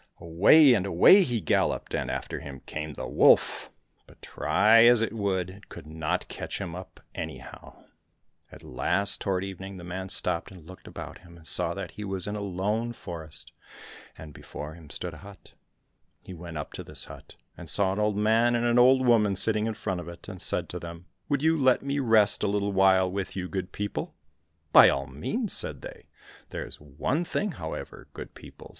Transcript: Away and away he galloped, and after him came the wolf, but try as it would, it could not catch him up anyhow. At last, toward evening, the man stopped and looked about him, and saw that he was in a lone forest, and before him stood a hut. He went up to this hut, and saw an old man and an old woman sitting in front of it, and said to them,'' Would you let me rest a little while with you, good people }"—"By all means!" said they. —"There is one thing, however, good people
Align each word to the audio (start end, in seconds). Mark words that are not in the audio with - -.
Away 0.19 0.73
and 0.73 0.87
away 0.87 1.21
he 1.21 1.39
galloped, 1.39 1.93
and 1.93 2.09
after 2.09 2.39
him 2.39 2.61
came 2.61 2.95
the 2.95 3.05
wolf, 3.07 3.69
but 4.07 4.19
try 4.19 4.83
as 4.85 5.03
it 5.03 5.13
would, 5.13 5.51
it 5.51 5.69
could 5.69 5.85
not 5.85 6.27
catch 6.27 6.59
him 6.59 6.73
up 6.73 7.01
anyhow. 7.13 7.83
At 8.51 8.63
last, 8.63 9.21
toward 9.21 9.43
evening, 9.43 9.77
the 9.77 9.83
man 9.83 10.09
stopped 10.09 10.49
and 10.49 10.65
looked 10.65 10.87
about 10.87 11.19
him, 11.19 11.37
and 11.37 11.45
saw 11.45 11.75
that 11.75 11.91
he 11.91 12.03
was 12.03 12.25
in 12.25 12.35
a 12.35 12.41
lone 12.41 12.93
forest, 12.93 13.51
and 14.17 14.33
before 14.33 14.73
him 14.73 14.89
stood 14.89 15.13
a 15.13 15.17
hut. 15.17 15.53
He 16.23 16.33
went 16.33 16.57
up 16.57 16.73
to 16.73 16.83
this 16.83 17.05
hut, 17.05 17.35
and 17.55 17.69
saw 17.69 17.93
an 17.93 17.99
old 17.99 18.17
man 18.17 18.55
and 18.55 18.65
an 18.65 18.79
old 18.79 19.05
woman 19.05 19.35
sitting 19.35 19.67
in 19.67 19.75
front 19.75 19.99
of 20.01 20.09
it, 20.09 20.27
and 20.27 20.41
said 20.41 20.67
to 20.69 20.79
them,'' 20.79 21.05
Would 21.29 21.43
you 21.43 21.55
let 21.59 21.83
me 21.83 21.99
rest 21.99 22.41
a 22.41 22.47
little 22.47 22.71
while 22.71 23.11
with 23.11 23.35
you, 23.35 23.47
good 23.47 23.71
people 23.71 24.15
}"—"By 24.73 24.89
all 24.89 25.05
means!" 25.05 25.53
said 25.53 25.83
they. 25.83 26.07
—"There 26.49 26.65
is 26.65 26.81
one 26.81 27.23
thing, 27.23 27.51
however, 27.51 28.07
good 28.15 28.33
people 28.33 28.67